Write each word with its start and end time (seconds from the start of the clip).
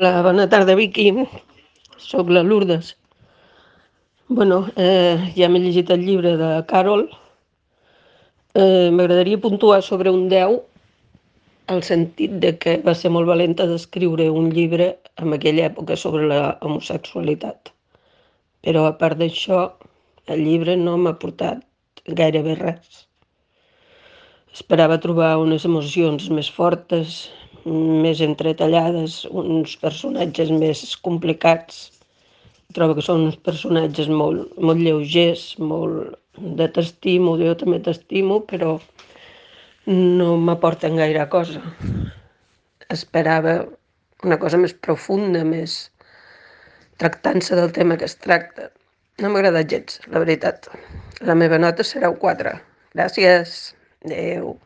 Hola, 0.00 0.22
bona 0.22 0.46
tarda, 0.48 0.74
Vicky. 0.74 1.10
Soc 1.98 2.30
la 2.32 2.40
Lourdes. 2.42 2.94
Bueno, 4.28 4.56
eh, 4.74 5.34
ja 5.36 5.48
m'he 5.52 5.60
llegit 5.60 5.90
el 5.92 6.06
llibre 6.06 6.30
de 6.40 6.46
Carol. 6.70 7.02
Eh, 8.54 8.88
M'agradaria 8.94 9.40
puntuar 9.42 9.82
sobre 9.82 10.08
un 10.08 10.22
10 10.30 10.56
el 11.74 11.82
sentit 11.90 12.38
de 12.46 12.54
que 12.62 12.78
va 12.86 12.94
ser 12.96 13.10
molt 13.12 13.28
valenta 13.28 13.66
d'escriure 13.68 14.30
un 14.40 14.48
llibre 14.56 14.86
en 15.20 15.36
aquella 15.36 15.68
època 15.68 16.00
sobre 16.04 16.32
la 16.32 16.40
homosexualitat. 16.62 17.74
Però 18.64 18.86
a 18.88 18.96
part 19.04 19.20
d'això, 19.20 19.66
el 20.32 20.46
llibre 20.48 20.78
no 20.80 20.96
m'ha 20.96 21.12
portat 21.26 21.60
gairebé 22.22 22.56
res. 22.62 23.04
Esperava 24.56 25.02
trobar 25.04 25.34
unes 25.44 25.68
emocions 25.68 26.32
més 26.40 26.48
fortes, 26.56 27.26
més 27.64 28.20
entretallades, 28.24 29.24
uns 29.30 29.76
personatges 29.80 30.52
més 30.54 30.84
complicats. 31.04 31.88
Trobo 32.74 32.94
que 32.96 33.04
són 33.04 33.26
uns 33.26 33.38
personatges 33.48 34.08
molt, 34.08 34.52
molt 34.62 34.80
lleugers, 34.80 35.56
molt 35.58 36.14
de 36.38 36.68
t'estimo, 36.70 37.34
jo 37.40 37.56
també 37.58 37.80
t'estimo, 37.82 38.40
però 38.46 38.76
no 39.90 40.36
m'aporten 40.38 40.96
gaire 41.00 41.26
cosa. 41.32 41.62
Esperava 42.90 43.56
una 44.24 44.38
cosa 44.38 44.60
més 44.60 44.74
profunda, 44.86 45.42
més 45.44 45.90
tractant-se 47.00 47.58
del 47.58 47.72
tema 47.76 47.98
que 47.98 48.06
es 48.06 48.16
tracta. 48.20 48.70
No 49.20 49.30
m'ha 49.30 49.42
agradat 49.42 49.70
gens, 49.72 50.00
la 50.12 50.22
veritat. 50.24 50.70
La 51.26 51.36
meva 51.36 51.58
nota 51.60 51.84
serà 51.84 52.12
un 52.12 52.18
4. 52.22 52.56
Gràcies. 52.96 53.60
Adéu. 54.04 54.56